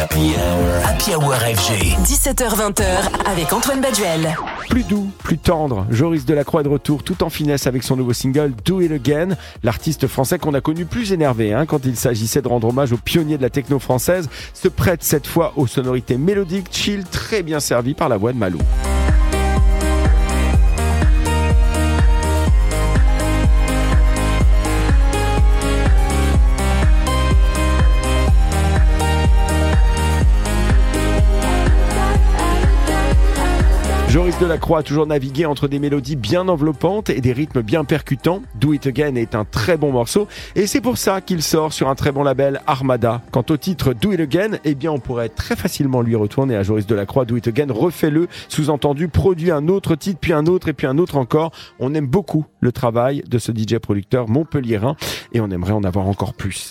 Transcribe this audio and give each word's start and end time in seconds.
Happy 0.00 0.36
Hour. 0.36 0.86
Happy 0.86 1.14
Hour 1.16 1.34
FG. 1.34 1.96
17h20h 2.04 2.84
avec 3.26 3.52
Antoine 3.52 3.80
Baduel. 3.80 4.32
Plus 4.70 4.84
doux, 4.84 5.10
plus 5.24 5.38
tendre, 5.38 5.86
Joris 5.90 6.24
Delacroix 6.24 6.60
est 6.60 6.64
de 6.64 6.68
retour 6.68 7.02
tout 7.02 7.24
en 7.24 7.30
finesse 7.30 7.66
avec 7.66 7.82
son 7.82 7.96
nouveau 7.96 8.12
single 8.12 8.52
Do 8.64 8.80
It 8.80 8.92
Again. 8.92 9.30
L'artiste 9.64 10.06
français 10.06 10.38
qu'on 10.38 10.54
a 10.54 10.60
connu 10.60 10.84
plus 10.84 11.12
énervé 11.12 11.52
hein, 11.52 11.66
quand 11.66 11.84
il 11.84 11.96
s'agissait 11.96 12.42
de 12.42 12.48
rendre 12.48 12.68
hommage 12.68 12.92
aux 12.92 12.96
pionniers 12.96 13.38
de 13.38 13.42
la 13.42 13.50
techno 13.50 13.80
française 13.80 14.28
se 14.54 14.68
prête 14.68 15.02
cette 15.02 15.26
fois 15.26 15.52
aux 15.56 15.66
sonorités 15.66 16.16
mélodiques, 16.16 16.68
chill, 16.70 17.04
très 17.04 17.42
bien 17.42 17.58
servies 17.58 17.94
par 17.94 18.08
la 18.08 18.18
voix 18.18 18.32
de 18.32 18.38
Malou. 18.38 18.60
Joris 34.08 34.38
Delacroix 34.38 34.78
a 34.78 34.82
toujours 34.82 35.06
navigué 35.06 35.44
entre 35.44 35.68
des 35.68 35.78
mélodies 35.78 36.16
bien 36.16 36.48
enveloppantes 36.48 37.10
et 37.10 37.20
des 37.20 37.34
rythmes 37.34 37.60
bien 37.60 37.84
percutants. 37.84 38.40
Do 38.54 38.72
It 38.72 38.86
Again 38.86 39.16
est 39.16 39.34
un 39.34 39.44
très 39.44 39.76
bon 39.76 39.92
morceau 39.92 40.28
et 40.56 40.66
c'est 40.66 40.80
pour 40.80 40.96
ça 40.96 41.20
qu'il 41.20 41.42
sort 41.42 41.74
sur 41.74 41.90
un 41.90 41.94
très 41.94 42.10
bon 42.10 42.22
label 42.22 42.62
Armada. 42.66 43.20
Quant 43.32 43.44
au 43.50 43.58
titre 43.58 43.92
Do 43.92 44.12
It 44.12 44.20
Again, 44.20 44.58
eh 44.64 44.74
bien 44.74 44.92
on 44.92 44.98
pourrait 44.98 45.28
très 45.28 45.56
facilement 45.56 46.00
lui 46.00 46.16
retourner 46.16 46.56
à 46.56 46.62
Joris 46.62 46.86
Delacroix. 46.86 47.26
Do 47.26 47.36
It 47.36 47.48
Again, 47.48 47.66
refait-le, 47.70 48.28
sous-entendu, 48.48 49.08
produit 49.08 49.50
un 49.50 49.68
autre 49.68 49.94
titre, 49.94 50.18
puis 50.20 50.32
un 50.32 50.46
autre 50.46 50.68
et 50.68 50.72
puis 50.72 50.86
un 50.86 50.96
autre 50.96 51.18
encore. 51.18 51.52
On 51.78 51.92
aime 51.94 52.06
beaucoup 52.06 52.46
le 52.60 52.72
travail 52.72 53.22
de 53.28 53.38
ce 53.38 53.52
DJ 53.52 53.76
producteur 53.76 54.26
montpelliérain 54.26 54.96
et 55.34 55.40
on 55.42 55.50
aimerait 55.50 55.72
en 55.72 55.84
avoir 55.84 56.06
encore 56.06 56.32
plus. 56.32 56.66